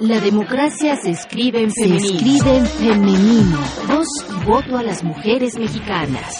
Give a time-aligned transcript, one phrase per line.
[0.00, 2.16] La democracia se escribe en Se femenino.
[2.16, 3.58] escribe en femenino.
[3.88, 6.38] Voz y voto a las mujeres mexicanas.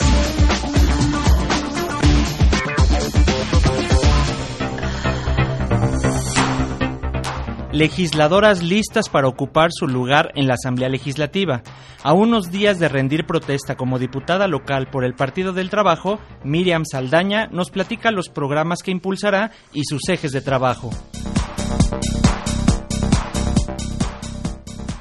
[7.73, 11.63] Legisladoras listas para ocupar su lugar en la Asamblea Legislativa.
[12.03, 16.85] A unos días de rendir protesta como diputada local por el Partido del Trabajo, Miriam
[16.85, 20.91] Saldaña nos platica los programas que impulsará y sus ejes de trabajo.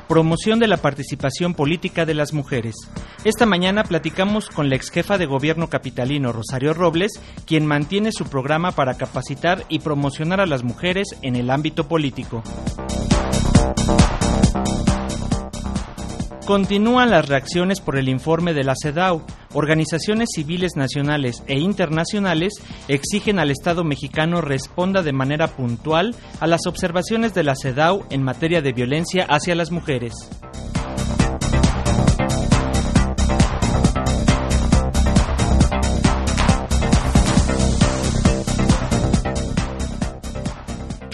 [0.08, 2.76] Promoción de la participación política de las mujeres.
[3.24, 7.14] Esta mañana platicamos con la ex jefa de gobierno capitalino Rosario Robles,
[7.48, 12.44] quien mantiene su programa para capacitar y promocionar a las mujeres en el ámbito político.
[16.46, 19.24] Continúan las reacciones por el informe de la CEDAW.
[19.56, 22.54] Organizaciones civiles nacionales e internacionales
[22.88, 28.22] exigen al Estado mexicano responda de manera puntual a las observaciones de la CEDAW en
[28.22, 30.14] materia de violencia hacia las mujeres.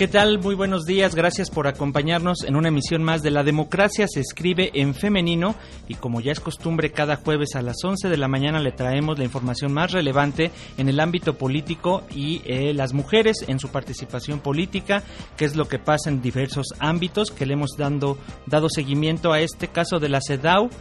[0.02, 0.39] ¿Qué tal?
[0.39, 4.71] Muy buenos días, gracias por acompañarnos en una emisión más de La Democracia se escribe
[4.73, 5.53] en femenino.
[5.88, 9.19] Y como ya es costumbre cada jueves a las 11 de la mañana le traemos
[9.19, 14.39] la información más relevante en el ámbito político y eh, las mujeres en su participación
[14.39, 15.03] política,
[15.38, 19.41] qué es lo que pasa en diversos ámbitos que le hemos dando, dado seguimiento a
[19.41, 20.72] este caso de la CEDAW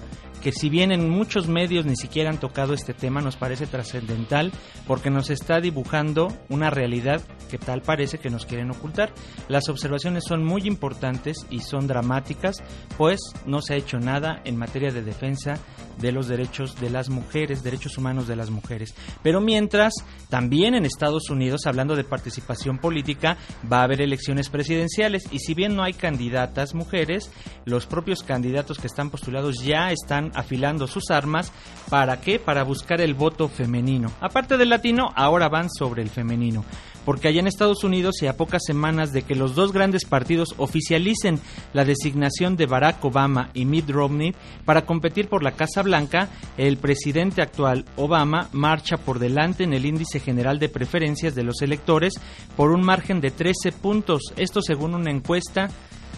[0.41, 4.52] que si bien en muchos medios ni siquiera han tocado este tema, nos parece trascendental
[4.86, 9.12] porque nos está dibujando una realidad que tal parece que nos quieren ocultar.
[9.48, 12.56] Las observaciones son muy importantes y son dramáticas,
[12.97, 15.58] pues no se ha hecho nada en materia de defensa
[15.98, 18.94] de los derechos de las mujeres, derechos humanos de las mujeres.
[19.22, 19.92] Pero mientras,
[20.28, 23.36] también en Estados Unidos, hablando de participación política,
[23.70, 27.30] va a haber elecciones presidenciales y si bien no hay candidatas mujeres,
[27.64, 31.53] los propios candidatos que están postulados ya están afilando sus armas.
[31.88, 32.38] ¿Para qué?
[32.38, 34.10] Para buscar el voto femenino.
[34.21, 36.65] Aparte del latino, ahora van sobre el femenino.
[37.04, 40.54] Porque allá en Estados Unidos y a pocas semanas de que los dos grandes partidos
[40.59, 41.41] oficialicen
[41.72, 44.34] la designación de Barack Obama y Mitt Romney
[44.65, 46.28] para competir por la Casa Blanca,
[46.59, 51.62] el presidente actual Obama marcha por delante en el índice general de preferencias de los
[51.62, 52.15] electores
[52.56, 54.22] por un margen de 13 puntos.
[54.37, 55.71] Esto según una encuesta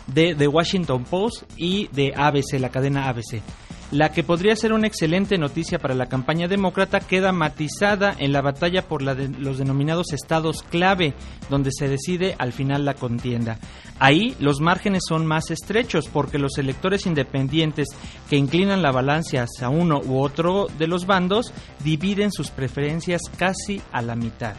[0.07, 3.41] de The Washington Post y de ABC, la cadena ABC.
[3.93, 8.41] La que podría ser una excelente noticia para la campaña demócrata queda matizada en la
[8.41, 11.13] batalla por los denominados estados clave,
[11.51, 13.59] donde se decide al final la contienda.
[13.99, 17.89] Ahí los márgenes son más estrechos porque los electores independientes
[18.31, 21.53] que inclinan la balanza hacia uno u otro de los bandos
[21.85, 24.55] dividen sus preferencias casi a la mitad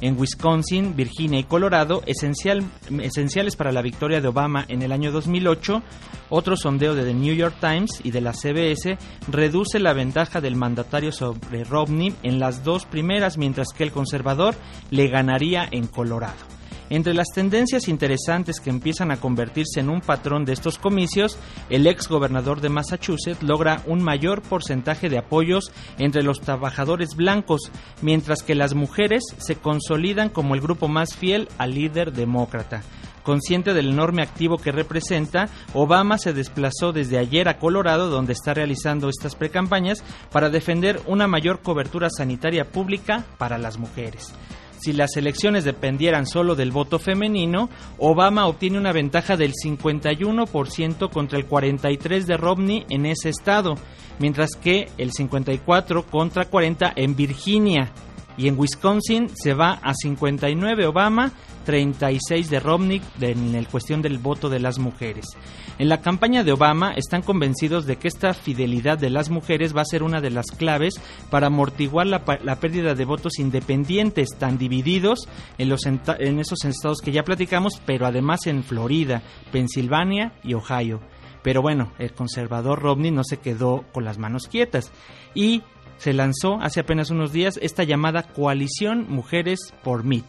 [0.00, 2.64] en Wisconsin, Virginia y Colorado, esencial,
[3.00, 5.82] esenciales para la victoria de Obama en el año 2008.
[6.30, 8.98] Otro sondeo de The New York Times y de la CBS
[9.30, 14.54] reduce la ventaja del mandatario sobre Romney en las dos primeras, mientras que el conservador
[14.90, 16.57] le ganaría en Colorado.
[16.90, 21.38] Entre las tendencias interesantes que empiezan a convertirse en un patrón de estos comicios,
[21.68, 27.70] el ex gobernador de Massachusetts logra un mayor porcentaje de apoyos entre los trabajadores blancos,
[28.00, 32.82] mientras que las mujeres se consolidan como el grupo más fiel al líder demócrata.
[33.22, 38.54] Consciente del enorme activo que representa, Obama se desplazó desde ayer a Colorado, donde está
[38.54, 44.32] realizando estas precampañas, para defender una mayor cobertura sanitaria pública para las mujeres
[44.80, 47.68] si las elecciones dependieran solo del voto femenino,
[47.98, 53.76] Obama obtiene una ventaja del 51% contra el 43% de Romney en ese estado,
[54.18, 57.92] mientras que el 54% contra 40% en Virginia.
[58.38, 61.32] Y en Wisconsin se va a 59 Obama,
[61.64, 65.26] 36 de Romney en la cuestión del voto de las mujeres.
[65.78, 69.82] En la campaña de Obama están convencidos de que esta fidelidad de las mujeres va
[69.82, 70.94] a ser una de las claves
[71.30, 75.28] para amortiguar la, pérdida de votos independientes tan divididos
[75.58, 79.22] en, los, en esos estados que ya platicamos, pero además en Florida,
[79.52, 81.00] Pensilvania y Ohio.
[81.42, 84.90] Pero bueno, el conservador Romney no se quedó con las manos quietas
[85.34, 85.62] y
[85.98, 90.26] se lanzó hace apenas unos días esta llamada Coalición Mujeres por MIT.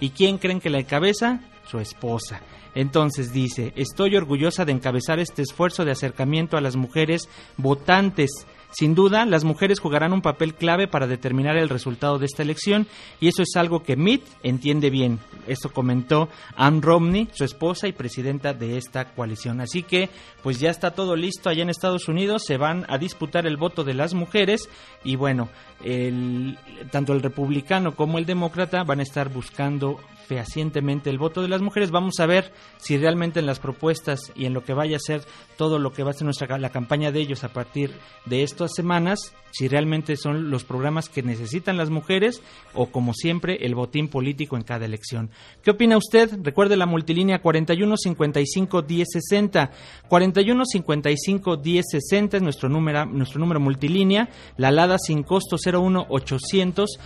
[0.00, 1.40] ¿Y quién creen que la encabeza?
[1.66, 2.42] Su esposa.
[2.74, 8.30] Entonces dice, estoy orgullosa de encabezar este esfuerzo de acercamiento a las mujeres votantes.
[8.76, 12.88] Sin duda, las mujeres jugarán un papel clave para determinar el resultado de esta elección
[13.20, 15.20] y eso es algo que Mitt entiende bien.
[15.46, 19.60] Esto comentó Ann Romney, su esposa y presidenta de esta coalición.
[19.60, 20.10] Así que,
[20.42, 23.84] pues ya está todo listo allá en Estados Unidos, se van a disputar el voto
[23.84, 24.68] de las mujeres
[25.04, 25.50] y bueno,
[25.84, 26.58] el,
[26.90, 31.62] tanto el republicano como el demócrata van a estar buscando fehacientemente el voto de las
[31.62, 31.90] mujeres.
[31.90, 35.22] Vamos a ver si realmente en las propuestas y en lo que vaya a ser
[35.56, 37.92] todo lo que va a ser nuestra la campaña de ellos a partir
[38.26, 42.42] de estas semanas, si realmente son los programas que necesitan las mujeres
[42.74, 45.30] o como siempre el botín político en cada elección.
[45.62, 46.30] ¿Qué opina usted?
[46.42, 49.70] Recuerde la multilínea 41 55 10 60.
[50.08, 56.06] 41 55 10 60 es nuestro número nuestro número multilínea, la alada sin costo 01
[56.08, 56.98] 800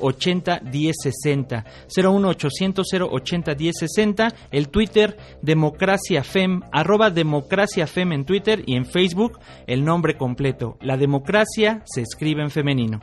[0.00, 1.64] 080 10 60.
[1.96, 8.76] 01 800 080 10 60, el Twitter Democracia Fem, arroba Democracia Fem en Twitter y
[8.76, 10.76] en Facebook el nombre completo.
[10.80, 13.00] La democracia se escribe en femenino.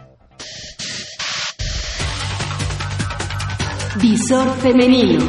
[4.01, 5.27] Visor femenino.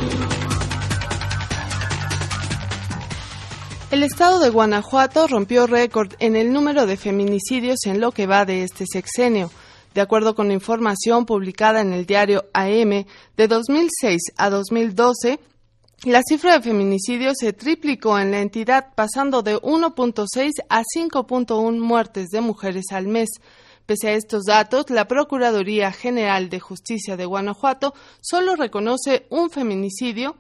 [3.90, 8.44] El estado de Guanajuato rompió récord en el número de feminicidios en lo que va
[8.44, 9.50] de este sexenio.
[9.98, 13.04] De acuerdo con información publicada en el diario AM,
[13.36, 15.40] de 2006 a 2012,
[16.04, 22.28] la cifra de feminicidios se triplicó en la entidad, pasando de 1.6 a 5.1 muertes
[22.28, 23.28] de mujeres al mes.
[23.86, 30.36] Pese a estos datos, la Procuraduría General de Justicia de Guanajuato solo reconoce un feminicidio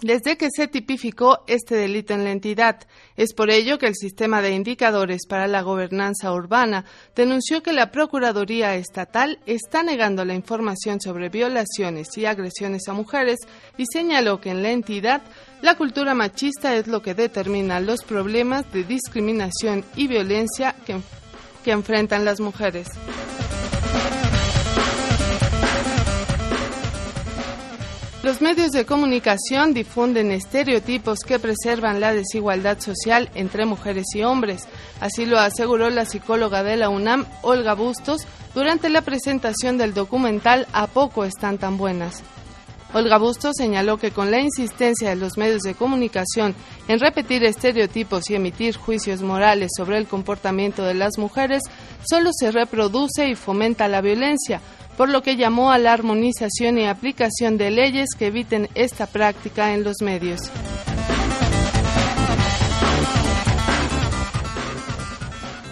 [0.00, 2.86] desde que se tipificó este delito en la entidad.
[3.16, 6.84] Es por ello que el sistema de indicadores para la gobernanza urbana
[7.14, 13.38] denunció que la Procuraduría Estatal está negando la información sobre violaciones y agresiones a mujeres
[13.78, 15.22] y señaló que en la entidad
[15.62, 21.00] la cultura machista es lo que determina los problemas de discriminación y violencia que,
[21.68, 22.86] enfrentan las mujeres.
[28.22, 34.66] Los medios de comunicación difunden estereotipos que preservan la desigualdad social entre mujeres y hombres.
[35.00, 40.66] Así lo aseguró la psicóloga de la UNAM, Olga Bustos, durante la presentación del documental
[40.72, 42.22] A poco están tan buenas.
[42.94, 46.54] Olga Bustos señaló que con la insistencia de los medios de comunicación
[46.88, 51.62] en repetir estereotipos y emitir juicios morales sobre el comportamiento de las mujeres,
[52.08, 54.62] solo se reproduce y fomenta la violencia,
[54.96, 59.74] por lo que llamó a la armonización y aplicación de leyes que eviten esta práctica
[59.74, 60.50] en los medios.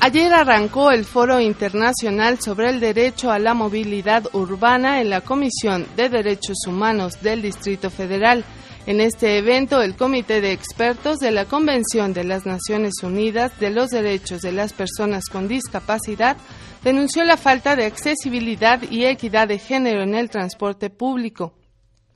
[0.05, 5.87] Ayer arrancó el Foro Internacional sobre el Derecho a la Movilidad Urbana en la Comisión
[5.97, 8.45] de Derechos Humanos del Distrito Federal.
[8.87, 13.71] En este evento, el Comité de Expertos de la Convención de las Naciones Unidas de
[13.71, 16.37] los Derechos de las Personas con Discapacidad
[16.83, 21.55] denunció la falta de accesibilidad y equidad de género en el transporte público.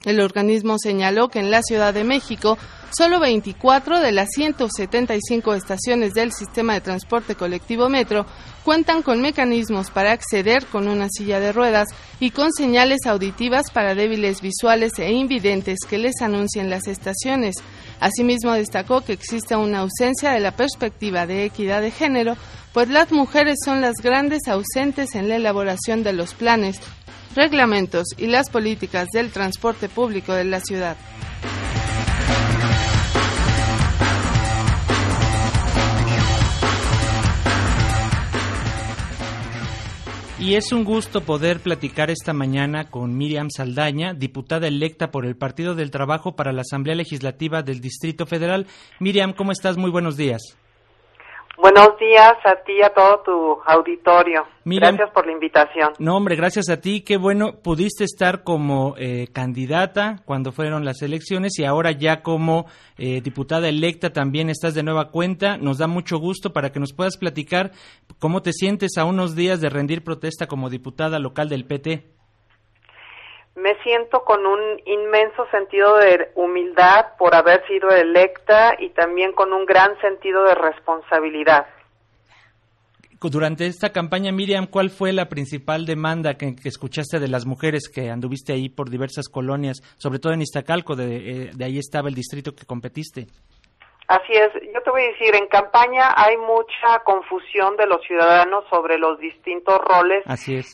[0.05, 2.57] El organismo señaló que en la Ciudad de México
[2.97, 8.25] solo 24 de las 175 estaciones del sistema de transporte colectivo Metro
[8.65, 11.89] cuentan con mecanismos para acceder con una silla de ruedas
[12.21, 17.57] y con señales auditivas para débiles visuales e invidentes que les anuncien las estaciones.
[17.99, 22.37] Asimismo, destacó que existe una ausencia de la perspectiva de equidad de género,
[22.73, 26.81] pues las mujeres son las grandes ausentes en la elaboración de los planes,
[27.39, 30.97] reglamentos y las políticas del transporte público de la ciudad.
[40.41, 45.37] Y es un gusto poder platicar esta mañana con Miriam Saldaña, diputada electa por el
[45.37, 48.67] Partido del Trabajo para la Asamblea Legislativa del Distrito Federal.
[48.99, 49.77] Miriam, ¿cómo estás?
[49.77, 50.57] Muy buenos días.
[51.61, 54.47] Buenos días a ti y a todo tu auditorio.
[54.65, 55.93] gracias por la invitación.
[55.99, 57.01] No, hombre, gracias a ti.
[57.01, 62.67] Qué bueno, pudiste estar como eh, candidata cuando fueron las elecciones y ahora ya como
[62.97, 65.57] eh, diputada electa también estás de nueva cuenta.
[65.57, 67.73] Nos da mucho gusto para que nos puedas platicar
[68.21, 72.18] cómo te sientes a unos días de rendir protesta como diputada local del PT
[73.59, 79.53] me siento con un inmenso sentido de humildad por haber sido electa y también con
[79.53, 81.67] un gran sentido de responsabilidad.
[83.21, 88.11] Durante esta campaña, Miriam, ¿cuál fue la principal demanda que, escuchaste de las mujeres que
[88.11, 92.15] anduviste ahí por diversas colonias, sobre todo en Iztacalco, de, eh, de ahí estaba el
[92.15, 93.27] distrito que competiste?
[94.09, 98.65] Así es, yo te voy a decir, en campaña hay mucha confusión de los ciudadanos
[98.71, 100.25] sobre los distintos roles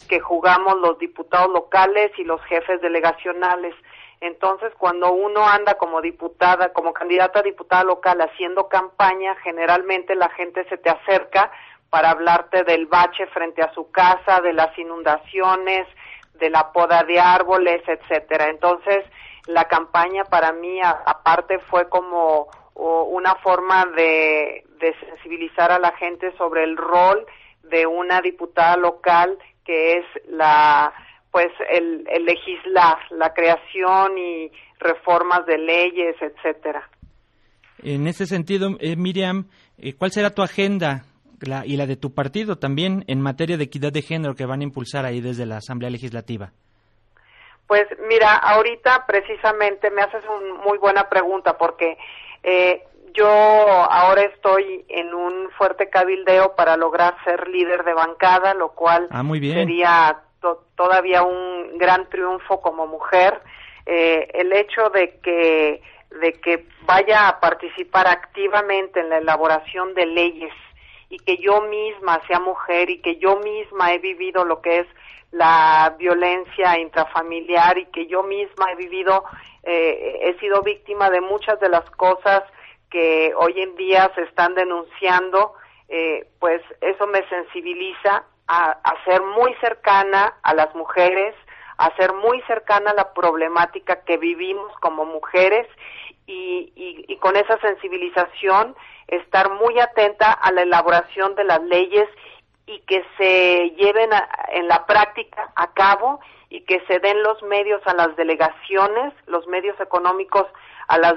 [0.09, 3.75] que jugamos los diputados locales y los jefes delegacionales.
[4.21, 10.29] Entonces, cuando uno anda como diputada, como candidata a diputada local haciendo campaña, generalmente la
[10.31, 11.51] gente se te acerca
[11.91, 15.89] para hablarte del bache frente a su casa, de las inundaciones,
[16.35, 18.49] de la poda de árboles, etcétera.
[18.49, 19.05] Entonces,
[19.49, 24.65] la campaña para mí aparte fue como una forma de,
[25.01, 27.25] sensibilizar a la gente sobre el rol
[27.63, 30.93] de una diputada local que es la
[31.31, 36.89] pues el, legislar, la creación y reformas de leyes, etcétera.
[37.83, 41.05] En ese sentido, eh, Miriam, eh, ¿cuál será tu agenda
[41.65, 44.65] y la de tu partido también en materia de equidad de género que van a
[44.65, 46.53] impulsar ahí desde la Asamblea Legislativa?
[47.67, 51.97] Pues mira, ahorita precisamente me haces una muy buena pregunta porque
[52.45, 52.85] eh,
[53.15, 59.09] yo ahora estoy en un fuerte cabildeo para lograr ser líder de bancada, lo cual
[59.11, 60.21] ah, sería
[60.77, 63.41] todavía un gran triunfo como mujer.
[63.87, 65.83] Eh, el hecho de que
[66.21, 70.53] de que vaya a participar activamente en la elaboración de leyes
[71.09, 74.87] y que yo misma sea mujer y que yo misma he vivido lo que es
[75.33, 79.25] la violencia intrafamiliar y que yo misma he vivido,
[79.67, 82.43] eh, he sido víctima de muchas de las cosas
[82.91, 85.55] que hoy en día se están denunciando,
[85.89, 91.35] eh, pues eso me sensibiliza a, a, ser muy cercana a las mujeres,
[91.77, 95.67] a ser muy cercana a la problemática que vivimos como mujeres
[96.27, 98.77] y, y, y con esa sensibilización
[99.09, 102.09] estar muy atenta a la elaboración de las leyes
[102.67, 104.11] y que se lleven
[104.49, 106.21] en la práctica a cabo
[106.55, 110.47] y que se den los medios a las delegaciones, los medios económicos
[110.87, 111.15] a las,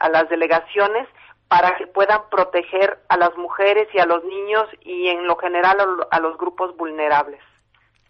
[0.00, 1.06] a las delegaciones
[1.46, 5.76] para que puedan proteger a las mujeres y a los niños y en lo general
[6.10, 7.40] a, los grupos vulnerables.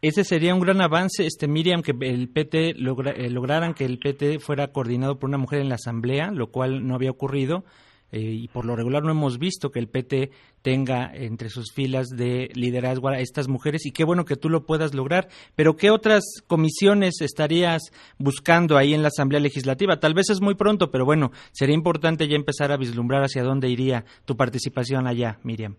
[0.00, 3.98] Ese sería un gran avance, este Miriam, que el PT logra, eh, lograran que el
[3.98, 7.64] PT fuera coordinado por una mujer en la Asamblea, lo cual no había ocurrido.
[8.12, 10.30] Eh, y por lo regular no hemos visto que el PT
[10.62, 14.66] tenga entre sus filas de liderazgo a estas mujeres y qué bueno que tú lo
[14.66, 15.28] puedas lograr.
[15.54, 17.82] Pero ¿qué otras comisiones estarías
[18.18, 20.00] buscando ahí en la Asamblea Legislativa?
[20.00, 23.68] Tal vez es muy pronto, pero bueno, sería importante ya empezar a vislumbrar hacia dónde
[23.68, 25.76] iría tu participación allá, Miriam.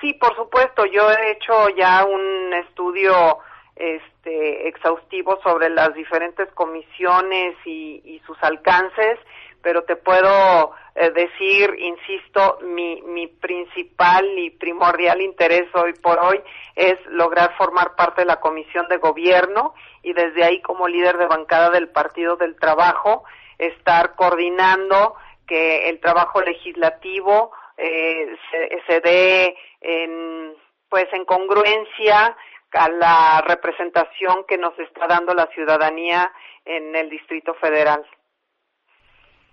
[0.00, 0.84] Sí, por supuesto.
[0.86, 3.38] Yo he hecho ya un estudio
[3.74, 9.18] este, exhaustivo sobre las diferentes comisiones y sus alcances
[9.62, 16.40] pero te puedo eh, decir, insisto, mi, mi principal y primordial interés hoy por hoy
[16.74, 21.26] es lograr formar parte de la Comisión de Gobierno y desde ahí como líder de
[21.26, 23.24] bancada del Partido del Trabajo
[23.58, 25.14] estar coordinando
[25.46, 30.54] que el trabajo legislativo eh, se, se dé en,
[30.88, 32.36] pues en congruencia
[32.72, 36.30] a la representación que nos está dando la ciudadanía
[36.64, 38.04] en el Distrito Federal.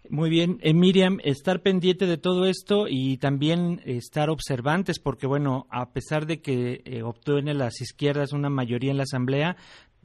[0.09, 5.67] Muy bien, eh, Miriam, estar pendiente de todo esto y también estar observantes, porque bueno,
[5.69, 9.57] a pesar de que eh, obtiene las izquierdas una mayoría en la Asamblea,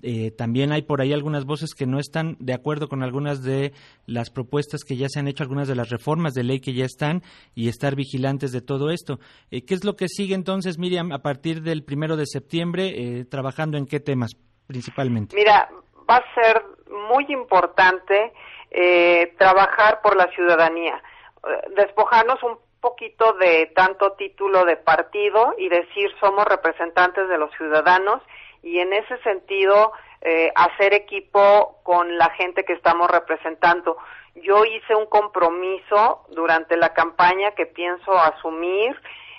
[0.03, 3.73] eh, también hay por ahí algunas voces que no están de acuerdo con algunas de
[4.07, 6.87] las propuestas que ya se han hecho, algunas de las reformas de ley que ya
[6.87, 7.23] están
[7.55, 9.19] y estar vigilantes de todo esto.
[9.51, 13.77] Eh, ¿Qué es lo que sigue entonces, Miriam, a partir del primero de septiembre, trabajando
[13.77, 14.31] en qué temas
[14.67, 15.37] principalmente?
[15.37, 15.69] Mira,
[16.09, 16.63] va a ser
[17.11, 18.33] muy importante
[18.71, 21.03] eh, trabajar por la ciudadanía,
[21.47, 27.51] eh, despojarnos un poquito de tanto título de partido y decir somos representantes de los
[27.57, 28.23] ciudadanos
[28.63, 33.97] y en ese sentido eh, hacer equipo con la gente que estamos representando.
[34.35, 38.97] Yo hice un compromiso durante la campaña que pienso asumir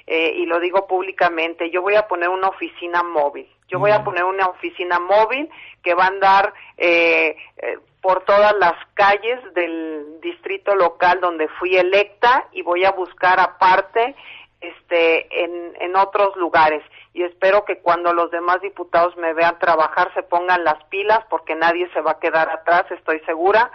[0.07, 3.47] eh, y lo digo públicamente, yo voy a poner una oficina móvil.
[3.67, 5.49] Yo voy a poner una oficina móvil
[5.81, 11.75] que va a andar eh, eh, por todas las calles del distrito local donde fui
[11.75, 14.15] electa y voy a buscar aparte
[14.59, 20.13] este en, en otros lugares y espero que cuando los demás diputados me vean trabajar
[20.13, 23.71] se pongan las pilas porque nadie se va a quedar atrás, estoy segura.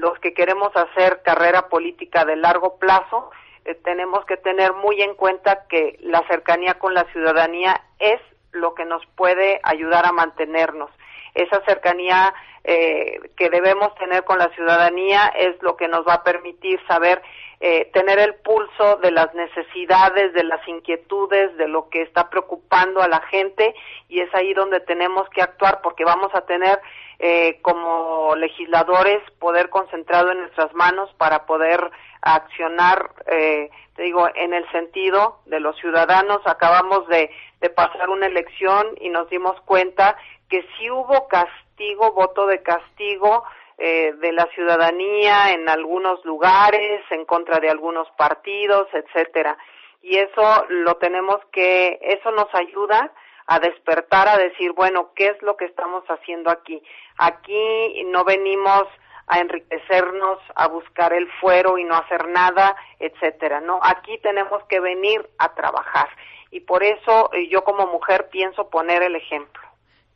[0.00, 3.30] los que queremos hacer carrera política de largo plazo
[3.64, 8.20] eh, tenemos que tener muy en cuenta que la cercanía con la ciudadanía es
[8.50, 10.90] lo que nos puede ayudar a mantenernos.
[11.34, 12.34] Esa cercanía
[12.64, 17.22] eh, que debemos tener con la ciudadanía es lo que nos va a permitir saber
[17.64, 23.00] eh, tener el pulso de las necesidades, de las inquietudes, de lo que está preocupando
[23.00, 23.72] a la gente
[24.08, 26.80] y es ahí donde tenemos que actuar porque vamos a tener
[27.20, 31.88] eh, como legisladores poder concentrado en nuestras manos para poder
[32.20, 36.40] accionar, eh, te digo, en el sentido de los ciudadanos.
[36.46, 40.16] Acabamos de, de pasar una elección y nos dimos cuenta
[40.52, 43.42] que sí hubo castigo, voto de castigo,
[43.78, 49.56] eh, de la ciudadanía en algunos lugares, en contra de algunos partidos, etcétera.
[50.02, 53.12] y eso lo tenemos que, eso nos ayuda
[53.46, 56.82] a despertar, a decir, bueno, ¿qué es lo que estamos haciendo aquí?
[57.16, 58.84] Aquí no venimos
[59.28, 63.80] a enriquecernos, a buscar el fuero y no hacer nada, etcétera, ¿no?
[63.82, 66.10] Aquí tenemos que venir a trabajar
[66.50, 69.71] y por eso eh, yo como mujer pienso poner el ejemplo.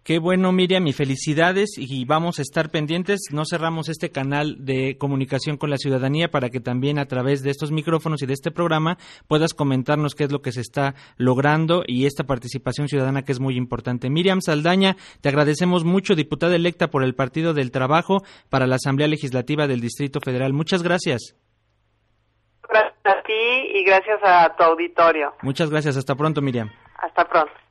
[0.07, 3.23] Qué bueno, Miriam, y felicidades y vamos a estar pendientes.
[3.33, 7.51] No cerramos este canal de comunicación con la ciudadanía para que también a través de
[7.51, 11.83] estos micrófonos y de este programa puedas comentarnos qué es lo que se está logrando
[11.85, 14.09] y esta participación ciudadana que es muy importante.
[14.09, 19.09] Miriam Saldaña, te agradecemos mucho, diputada electa por el Partido del Trabajo para la Asamblea
[19.09, 20.53] Legislativa del Distrito Federal.
[20.53, 21.35] Muchas gracias.
[22.69, 25.35] Gracias a ti y gracias a tu auditorio.
[25.43, 25.97] Muchas gracias.
[25.97, 26.71] Hasta pronto, Miriam.
[26.97, 27.66] Hasta pronto.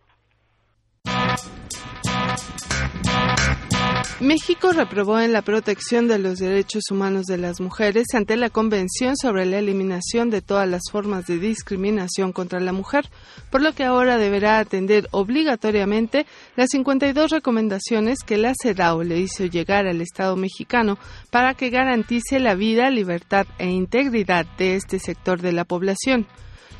[4.22, 9.18] México reprobó en la protección de los derechos humanos de las mujeres ante la Convención
[9.18, 13.10] sobre la eliminación de todas las formas de discriminación contra la mujer,
[13.50, 19.48] por lo que ahora deberá atender obligatoriamente las 52 recomendaciones que la CEDAW le hizo
[19.48, 20.98] llegar al Estado mexicano
[21.30, 26.26] para que garantice la vida, libertad e integridad de este sector de la población.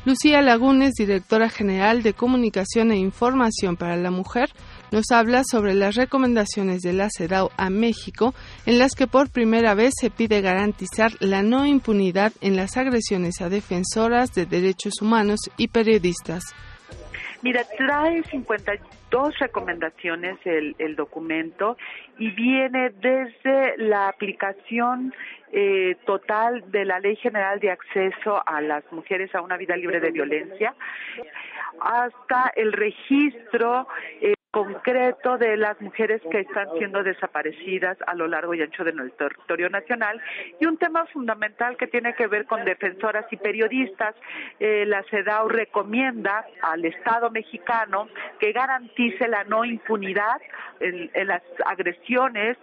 [0.06, 4.50] Lucía Lagunes, directora general de Comunicación e Información para la Mujer,
[4.92, 8.34] nos habla sobre las recomendaciones de la CEDAW a México,
[8.66, 13.40] en las que por primera vez se pide garantizar la no impunidad en las agresiones
[13.40, 16.44] a defensoras de derechos humanos y periodistas.
[17.42, 21.76] Mira, trae 52 recomendaciones el, el documento
[22.18, 25.12] y viene desde la aplicación
[25.52, 30.00] eh, total de la Ley General de Acceso a las Mujeres a una Vida Libre
[30.00, 30.74] de Violencia
[31.80, 33.86] hasta el registro
[34.20, 38.92] eh, concreto de las mujeres que están siendo desaparecidas a lo largo y ancho de
[38.94, 40.18] nuestro territorio nacional
[40.58, 44.14] y un tema fundamental que tiene que ver con defensoras y periodistas.
[44.58, 48.08] Eh, la CEDAW recomienda al Estado mexicano
[48.40, 50.40] que garantice la no impunidad
[50.80, 52.56] en, las agresiones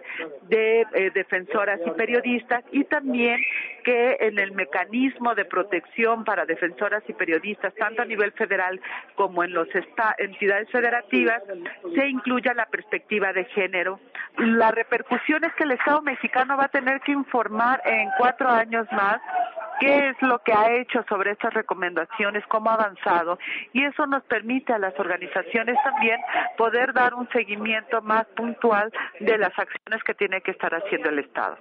[0.48, 3.40] de eh, defensoras y periodistas y también
[3.84, 8.80] que en el mecanismo de protección para defensoras y periodistas, tanto a nivel federal
[9.14, 9.68] como en las
[10.18, 11.42] entidades federativas,
[11.94, 14.00] se incluya la perspectiva de género.
[14.38, 18.86] La repercusión es que el Estado mexicano va a tener que informar en cuatro años
[18.92, 19.20] más
[19.80, 23.38] qué es lo que ha hecho sobre estas recomendaciones, cómo ha avanzado,
[23.72, 26.20] y eso nos permite a las organizaciones también
[26.56, 31.18] poder dar un seguimiento más puntual de las acciones que tiene que estar haciendo el
[31.18, 31.56] Estado.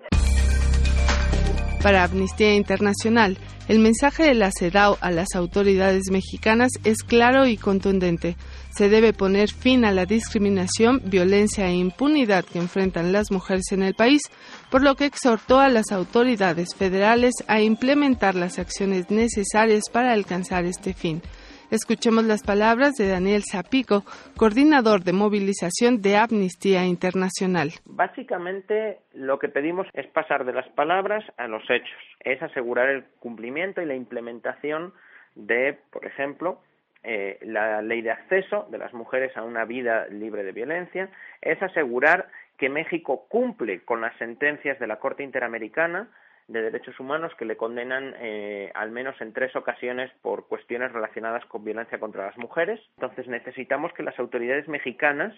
[1.81, 7.57] Para Amnistía Internacional, el mensaje de la CEDAW a las autoridades mexicanas es claro y
[7.57, 8.35] contundente.
[8.75, 13.83] Se debe poner fin a la discriminación, violencia e impunidad que enfrentan las mujeres en
[13.83, 14.23] el país,
[14.71, 20.65] por lo que exhortó a las autoridades federales a implementar las acciones necesarias para alcanzar
[20.65, 21.21] este fin.
[21.69, 24.05] Escuchemos las palabras de Daniel Zapico,
[24.37, 27.73] coordinador de movilización de Amnistía Internacional.
[27.85, 33.05] Básicamente lo que pedimos es pasar de las palabras a los hechos, es asegurar el
[33.19, 34.93] cumplimiento y la implementación
[35.35, 36.59] de, por ejemplo,
[37.03, 41.09] eh, la ley de acceso de las mujeres a una vida libre de violencia,
[41.41, 46.09] es asegurar que México cumple con las sentencias de la Corte Interamericana
[46.47, 51.45] de Derechos Humanos que le condenan eh, al menos en tres ocasiones por cuestiones relacionadas
[51.45, 52.79] con violencia contra las mujeres.
[52.97, 55.33] Entonces necesitamos que las autoridades mexicanas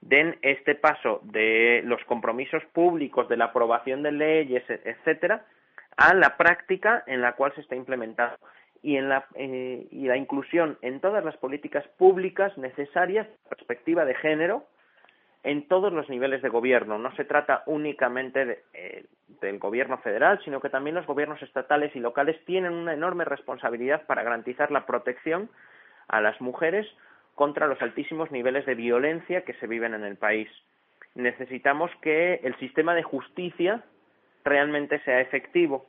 [0.00, 5.46] den este paso de los compromisos públicos, de la aprobación de leyes, etcétera,
[5.96, 8.36] a la práctica en la cual se está implementando
[8.84, 14.14] y en la, eh, y la inclusión en todas las políticas públicas necesarias, perspectiva de
[14.14, 14.66] género,
[15.42, 16.98] en todos los niveles de gobierno.
[16.98, 19.06] No se trata únicamente eh,
[19.40, 24.04] del gobierno federal, sino que también los gobiernos estatales y locales tienen una enorme responsabilidad
[24.06, 25.48] para garantizar la protección
[26.08, 26.86] a las mujeres
[27.34, 30.50] contra los altísimos niveles de violencia que se viven en el país.
[31.14, 33.82] Necesitamos que el sistema de justicia
[34.44, 35.86] realmente sea efectivo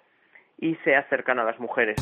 [0.57, 1.97] y sea cercano a las mujeres.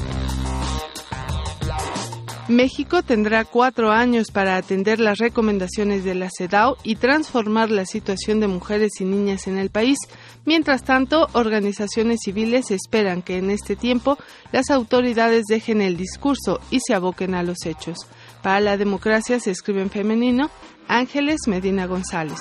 [2.50, 8.42] México tendrá cuatro años para atender las recomendaciones de la CEDAW y transformar la situación
[8.42, 9.98] de mujeres y niñas en el país.
[10.44, 14.18] Mientras tanto, organizaciones civiles esperan que en este tiempo
[14.52, 17.98] las autoridades dejen el discurso y se aboquen a los hechos.
[18.42, 20.50] Para la democracia se escribe en femenino
[20.90, 22.40] Ángeles Medina González.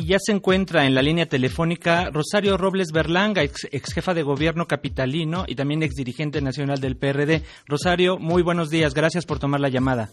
[0.00, 4.66] Y ya se encuentra en la línea telefónica Rosario Robles Berlanga, ex, jefa de gobierno
[4.66, 7.42] capitalino y también ex dirigente nacional del PRD.
[7.66, 10.08] Rosario, muy buenos días, gracias por tomar la llamada.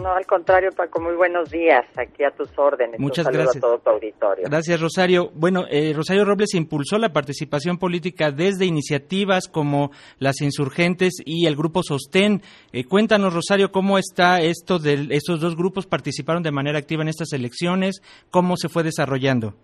[0.00, 1.84] No, al contrario, Paco, muy buenos días.
[1.96, 2.98] Aquí a tus órdenes.
[2.98, 3.56] Muchas gracias.
[3.56, 4.46] a todo tu auditorio.
[4.48, 5.30] Gracias, Rosario.
[5.34, 11.56] Bueno, eh, Rosario Robles impulsó la participación política desde iniciativas como las insurgentes y el
[11.56, 12.40] grupo Sostén.
[12.72, 17.08] Eh, cuéntanos, Rosario, cómo está esto de estos dos grupos participaron de manera activa en
[17.08, 18.00] estas elecciones,
[18.30, 19.54] cómo se fue desarrollando.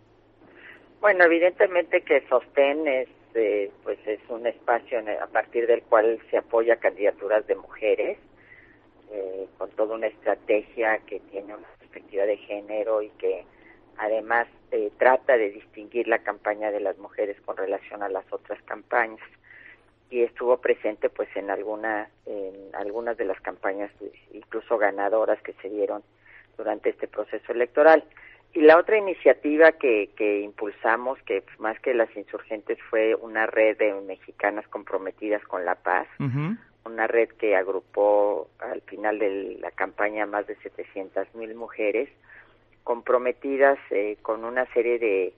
[1.00, 6.36] Bueno, evidentemente que Sostén es, eh, pues es un espacio a partir del cual se
[6.36, 8.18] apoya candidaturas de mujeres
[9.10, 13.44] eh, con toda una estrategia que tiene una perspectiva de género y que
[13.96, 18.60] además eh, trata de distinguir la campaña de las mujeres con relación a las otras
[18.62, 19.20] campañas.
[20.10, 23.90] Y estuvo presente pues en algunas en algunas de las campañas
[24.32, 26.02] incluso ganadoras que se dieron
[26.56, 28.04] durante este proceso electoral.
[28.54, 33.76] Y la otra iniciativa que, que impulsamos que más que las insurgentes fue una red
[33.76, 36.08] de mexicanas comprometidas con la paz
[36.88, 42.08] una red que agrupó al final de la campaña más de 700 mil mujeres
[42.84, 45.34] comprometidas eh, con una serie de,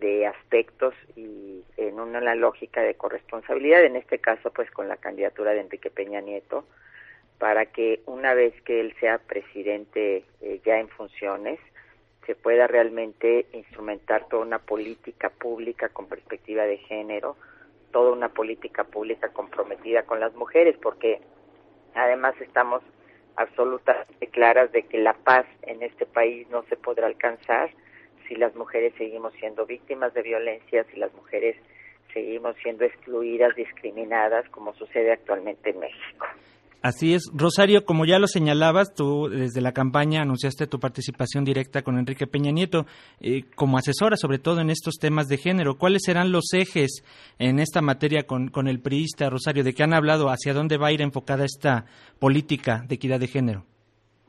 [0.00, 5.52] de aspectos y en una lógica de corresponsabilidad, en este caso pues con la candidatura
[5.52, 6.64] de Enrique Peña Nieto,
[7.38, 11.60] para que una vez que él sea presidente eh, ya en funciones,
[12.26, 17.36] se pueda realmente instrumentar toda una política pública con perspectiva de género,
[17.96, 21.18] toda una política pública comprometida con las mujeres, porque
[21.94, 22.82] además estamos
[23.36, 27.70] absolutamente claras de que la paz en este país no se podrá alcanzar
[28.28, 31.56] si las mujeres seguimos siendo víctimas de violencia, si las mujeres
[32.12, 36.26] seguimos siendo excluidas, discriminadas, como sucede actualmente en México.
[36.82, 37.24] Así es.
[37.34, 42.26] Rosario, como ya lo señalabas, tú desde la campaña anunciaste tu participación directa con Enrique
[42.26, 42.86] Peña Nieto
[43.20, 45.78] eh, como asesora, sobre todo en estos temas de género.
[45.78, 47.02] ¿Cuáles serán los ejes
[47.38, 49.64] en esta materia con, con el priista, Rosario?
[49.64, 50.28] ¿De qué han hablado?
[50.28, 51.86] ¿Hacia dónde va a ir enfocada esta
[52.20, 53.64] política de equidad de género?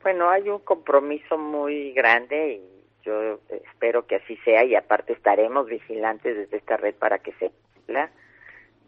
[0.01, 5.67] Bueno, hay un compromiso muy grande y yo espero que así sea y aparte estaremos
[5.67, 8.10] vigilantes desde esta red para que se cumpla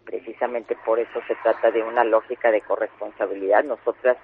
[0.09, 3.63] precisamente por eso se trata de una lógica de corresponsabilidad.
[3.63, 4.17] Nosotras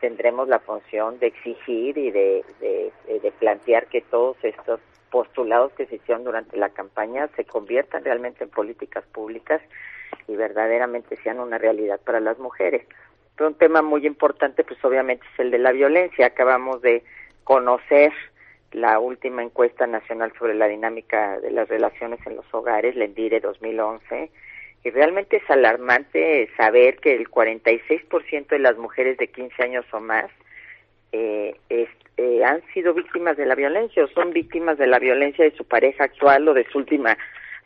[0.00, 5.96] tendremos la función de exigir y de, de, plantear que todos estos postulados que se
[5.96, 9.62] hicieron durante la campaña se conviertan realmente en políticas públicas
[10.26, 12.84] y verdaderamente sean una realidad para las mujeres.
[13.36, 16.26] Pero un tema muy importante, pues obviamente es el de la violencia.
[16.26, 17.04] Acabamos de
[17.44, 18.12] conocer
[18.72, 23.38] la última encuesta nacional sobre la dinámica de las relaciones en los hogares, la ENDIRE
[23.40, 24.30] 2011,
[24.84, 30.00] y realmente es alarmante saber que el 46% de las mujeres de 15 años o
[30.00, 30.30] más
[31.12, 35.56] eh, eh, han sido víctimas de la violencia o son víctimas de la violencia de
[35.56, 37.16] su pareja actual o de su última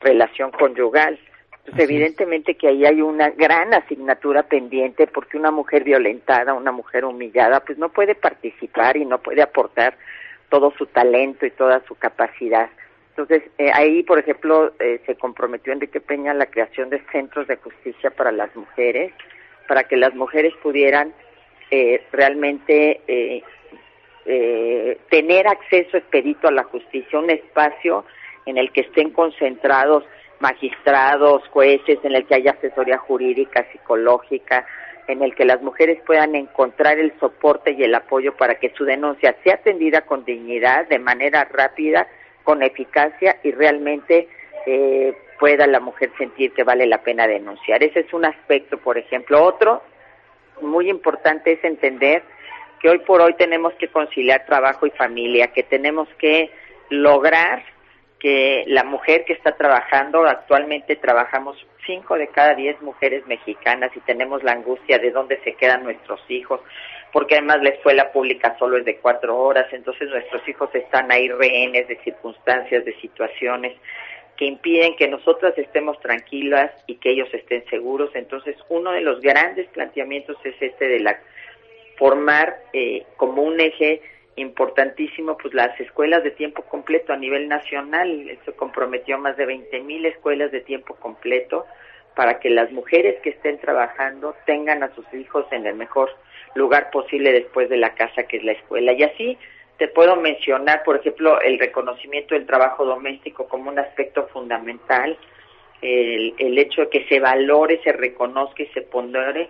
[0.01, 1.18] relación conyugal.
[1.64, 7.05] Entonces, evidentemente que ahí hay una gran asignatura pendiente porque una mujer violentada, una mujer
[7.05, 9.96] humillada, pues no puede participar y no puede aportar
[10.48, 12.68] todo su talento y toda su capacidad.
[13.16, 17.57] Entonces, eh, ahí, por ejemplo, eh, se comprometió Enrique Peña la creación de centros de
[17.57, 19.12] justicia para las mujeres,
[19.68, 21.12] para que las mujeres pudieran
[21.70, 23.01] eh, realmente
[25.11, 28.05] tener acceso expedito a la justicia, un espacio
[28.46, 30.05] en el que estén concentrados
[30.38, 34.66] magistrados, jueces, en el que haya asesoría jurídica, psicológica,
[35.07, 38.85] en el que las mujeres puedan encontrar el soporte y el apoyo para que su
[38.85, 42.07] denuncia sea atendida con dignidad, de manera rápida
[42.42, 44.28] con eficacia y realmente
[44.66, 47.83] eh, pueda la mujer sentir que vale la pena denunciar.
[47.83, 49.42] Ese es un aspecto, por ejemplo.
[49.42, 49.83] Otro
[50.61, 52.22] muy importante es entender
[52.81, 56.50] que hoy por hoy tenemos que conciliar trabajo y familia, que tenemos que
[56.90, 57.62] lograr
[58.22, 64.00] que la mujer que está trabajando, actualmente trabajamos cinco de cada diez mujeres mexicanas y
[64.00, 66.61] tenemos la angustia de dónde se quedan nuestros hijos,
[67.12, 71.28] porque además la escuela pública solo es de cuatro horas, entonces nuestros hijos están ahí
[71.30, 73.72] rehenes de circunstancias, de situaciones
[74.37, 78.11] que impiden que nosotras estemos tranquilas y que ellos estén seguros.
[78.14, 81.18] Entonces, uno de los grandes planteamientos es este de la
[81.98, 84.00] formar eh, como un eje
[84.36, 88.38] importantísimo pues las escuelas de tiempo completo a nivel nacional.
[88.44, 91.66] Se comprometió más de 20 mil escuelas de tiempo completo
[92.14, 96.10] para que las mujeres que estén trabajando tengan a sus hijos en el mejor
[96.54, 98.92] lugar posible después de la casa que es la escuela.
[98.92, 99.38] Y así
[99.78, 105.16] te puedo mencionar, por ejemplo, el reconocimiento del trabajo doméstico como un aspecto fundamental,
[105.80, 109.48] el, el hecho de que se valore, se reconozca y se pondere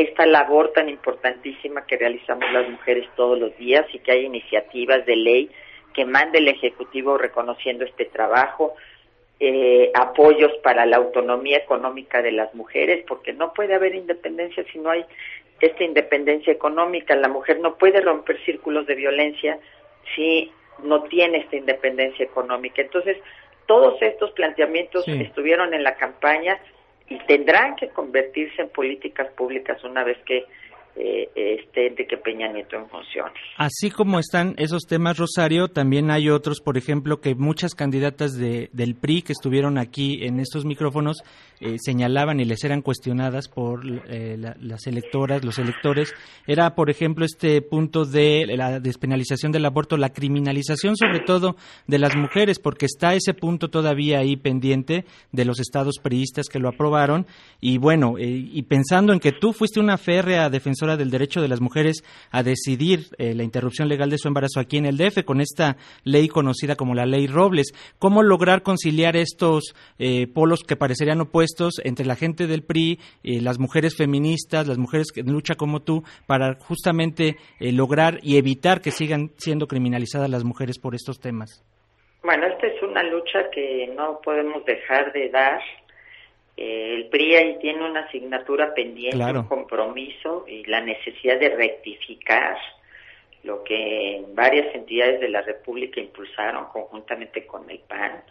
[0.00, 5.04] esta labor tan importantísima que realizamos las mujeres todos los días y que hay iniciativas
[5.06, 5.50] de ley
[5.92, 8.74] que mande el Ejecutivo reconociendo este trabajo,
[9.40, 14.78] eh, apoyos para la autonomía económica de las mujeres, porque no puede haber independencia si
[14.78, 15.04] no hay
[15.60, 17.16] esta independencia económica.
[17.16, 19.58] La mujer no puede romper círculos de violencia
[20.14, 20.52] si
[20.84, 22.82] no tiene esta independencia económica.
[22.82, 23.16] Entonces,
[23.66, 26.60] todos estos planteamientos estuvieron en la campaña
[27.10, 30.44] y tendrán que convertirse en políticas públicas una vez que
[31.00, 33.26] eh, este Enrique Peña Nieto en función.
[33.56, 38.68] Así como están esos temas, Rosario, también hay otros, por ejemplo, que muchas candidatas de,
[38.72, 41.22] del PRI que estuvieron aquí en estos micrófonos
[41.60, 46.12] eh, señalaban y les eran cuestionadas por eh, las electoras, los electores.
[46.46, 51.56] Era, por ejemplo, este punto de la despenalización del aborto, la criminalización sobre todo
[51.86, 56.58] de las mujeres, porque está ese punto todavía ahí pendiente de los estados priistas que
[56.58, 57.26] lo aprobaron.
[57.60, 61.60] Y bueno, y pensando en que tú fuiste una férrea defensora del derecho de las
[61.60, 65.40] mujeres a decidir eh, la interrupción legal de su embarazo aquí en el DF con
[65.40, 67.72] esta ley conocida como la ley Robles.
[67.98, 73.40] ¿Cómo lograr conciliar estos eh, polos que parecerían opuestos entre la gente del PRI, eh,
[73.40, 78.90] las mujeres feministas, las mujeres que lucha como tú, para justamente lograr y evitar que
[78.90, 81.64] sigan siendo criminalizadas las mujeres por estos temas?
[82.22, 85.60] Bueno, esta es una lucha que no podemos dejar de dar
[86.60, 92.58] eh, el PRI ahí tiene una asignatura pendiente, un compromiso y la necesidad de rectificar
[93.44, 98.24] lo que varias entidades de la República impulsaron conjuntamente con el PAN.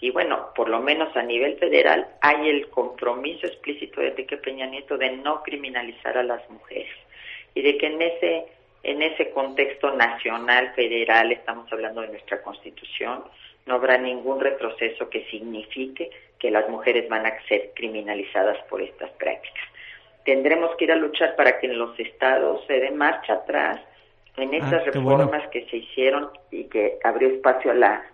[0.00, 4.66] Y bueno, por lo menos a nivel federal hay el compromiso explícito de Enrique Peña
[4.66, 6.90] Nieto de no criminalizar a las mujeres
[7.54, 8.46] y de que en ese
[8.82, 13.22] en ese contexto nacional federal estamos hablando de nuestra Constitución
[13.66, 19.10] no habrá ningún retroceso que signifique que las mujeres van a ser criminalizadas por estas
[19.12, 19.62] prácticas.
[20.24, 23.80] Tendremos que ir a luchar para que en los estados se dé marcha atrás
[24.36, 28.04] en estas ah, reformas que se hicieron y que abrió espacio a la...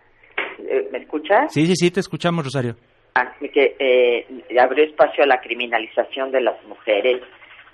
[0.59, 1.53] Eh, ¿Me escuchas?
[1.53, 2.77] Sí, sí, sí, te escuchamos, Rosario.
[3.15, 4.27] Ah, que eh,
[4.59, 7.23] abrió espacio a la criminalización de las mujeres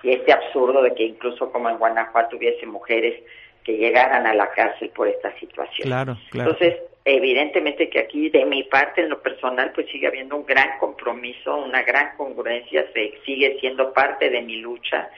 [0.03, 3.23] y este absurdo de que incluso como en Guanajuato hubiese mujeres
[3.65, 5.87] que llegaran a la cárcel por esta situación.
[5.87, 6.51] Claro, claro.
[6.51, 10.79] Entonces, evidentemente que aquí de mi parte en lo personal pues sigue habiendo un gran
[10.79, 15.11] compromiso, una gran congruencia, se sigue siendo parte de mi lucha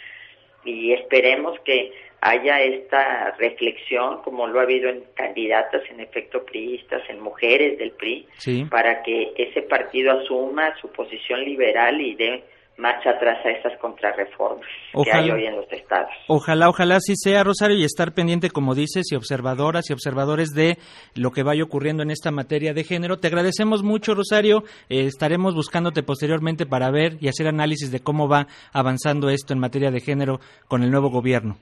[0.64, 1.92] y esperemos que
[2.22, 7.90] haya esta reflexión como lo ha habido en candidatas en efecto priistas, en mujeres del
[7.92, 8.26] PRI,
[8.70, 12.42] para que ese partido asuma su posición liberal y dé
[12.76, 16.10] marcha atrás a esas contrarreformas que hay hoy en los estados.
[16.26, 20.78] Ojalá, ojalá sí sea, Rosario, y estar pendiente, como dices, y observadoras y observadores de
[21.14, 23.18] lo que vaya ocurriendo en esta materia de género.
[23.18, 24.64] Te agradecemos mucho, Rosario.
[24.88, 29.60] Eh, estaremos buscándote posteriormente para ver y hacer análisis de cómo va avanzando esto en
[29.60, 31.56] materia de género con el nuevo gobierno.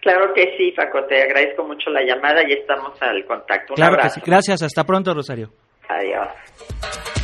[0.00, 3.74] Claro que sí, Faco, te agradezco mucho la llamada y estamos al contacto.
[3.74, 4.20] claro Que sí.
[4.26, 5.50] Gracias, hasta pronto, Rosario.
[5.88, 7.21] Adiós.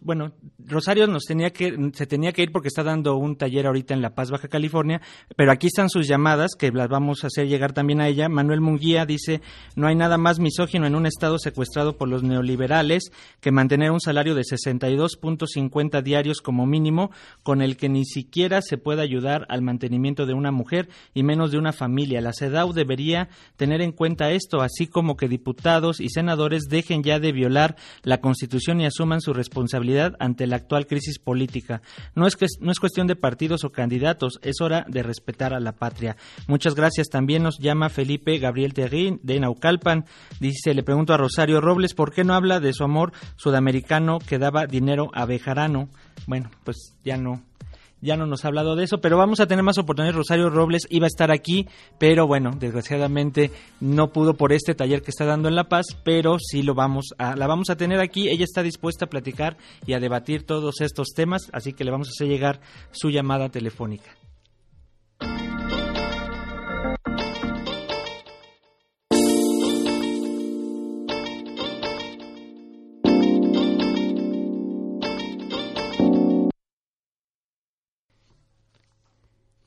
[0.00, 3.94] Bueno, Rosario nos tenía que, se tenía que ir porque está dando un taller ahorita
[3.94, 5.00] en La Paz, Baja California,
[5.36, 8.28] pero aquí están sus llamadas que las vamos a hacer llegar también a ella.
[8.28, 9.40] Manuel Munguía dice,
[9.76, 14.00] no hay nada más misógino en un Estado secuestrado por los neoliberales que mantener un
[14.00, 17.10] salario de 62.50 diarios como mínimo,
[17.42, 21.50] con el que ni siquiera se puede ayudar al mantenimiento de una mujer y menos
[21.50, 22.20] de una familia.
[22.20, 27.18] La CEDAW debería tener en cuenta esto, así como que diputados y senadores dejen ya
[27.18, 29.32] de violar la Constitución y asuman su
[30.18, 31.82] ante la actual crisis política.
[32.14, 35.60] No es, que, no es cuestión de partidos o candidatos, es hora de respetar a
[35.60, 36.16] la patria.
[36.46, 37.08] Muchas gracias.
[37.08, 40.04] También nos llama Felipe Gabriel Terrín de Naucalpan.
[40.40, 44.38] Dice, le pregunto a Rosario Robles, ¿por qué no habla de su amor sudamericano que
[44.38, 45.88] daba dinero a Bejarano?
[46.26, 47.42] Bueno, pues ya no
[48.04, 50.14] ya no nos ha hablado de eso, pero vamos a tener más oportunidades.
[50.14, 51.66] Rosario Robles iba a estar aquí,
[51.98, 56.36] pero bueno, desgraciadamente no pudo por este taller que está dando en La Paz, pero
[56.38, 58.28] sí lo vamos a, la vamos a tener aquí.
[58.28, 62.08] Ella está dispuesta a platicar y a debatir todos estos temas, así que le vamos
[62.08, 62.60] a hacer llegar
[62.92, 64.23] su llamada telefónica.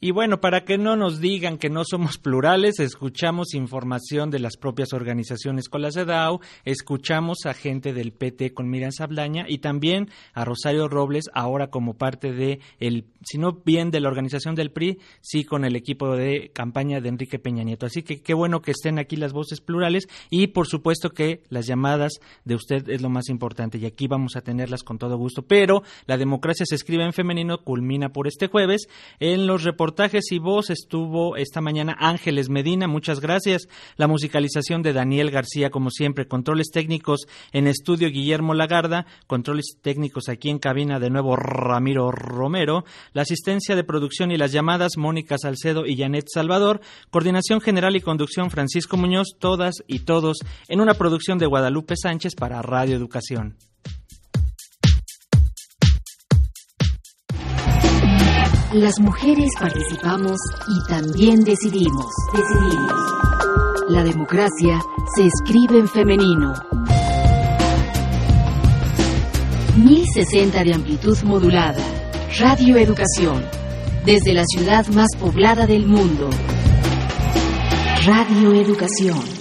[0.07, 4.55] Y bueno, para que no nos digan que no somos plurales, escuchamos información de las
[4.55, 10.09] propias organizaciones con la CEDAW, escuchamos a gente del PT con Miriam Sablaña y también
[10.33, 14.71] a Rosario Robles, ahora como parte de, el, si no bien de la organización del
[14.71, 17.85] PRI, sí con el equipo de campaña de Enrique Peña Nieto.
[17.85, 21.67] Así que qué bueno que estén aquí las voces plurales y por supuesto que las
[21.67, 22.13] llamadas
[22.45, 25.41] de usted es lo más importante y aquí vamos a tenerlas con todo gusto.
[25.41, 28.87] Pero la democracia se escribe en femenino, culmina por este jueves
[29.19, 29.96] en los reportes
[30.29, 33.67] y voz estuvo esta mañana Ángeles Medina, muchas gracias.
[33.95, 40.29] La musicalización de Daniel García, como siempre, controles técnicos en estudio Guillermo Lagarda, controles técnicos
[40.29, 45.39] aquí en cabina de nuevo Ramiro Romero, la asistencia de producción y las llamadas Mónica
[45.39, 46.79] Salcedo y Janet Salvador,
[47.09, 52.35] coordinación general y conducción Francisco Muñoz, todas y todos en una producción de Guadalupe Sánchez
[52.35, 53.57] para Radio Educación.
[58.73, 62.05] Las mujeres participamos y también decidimos.
[62.33, 62.91] Decidimos.
[63.87, 64.81] La democracia
[65.15, 66.53] se escribe en femenino.
[69.77, 71.81] 1060 de amplitud modulada.
[72.39, 73.45] Radio Educación.
[74.05, 76.29] Desde la ciudad más poblada del mundo.
[78.05, 79.36] Radio Educación.